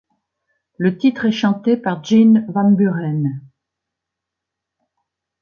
Le 0.79 0.97
titre 0.97 1.25
est 1.25 1.31
chanté 1.31 1.77
par 1.77 2.03
Gene 2.03 2.47
Van 2.51 2.71
Buren. 2.71 3.39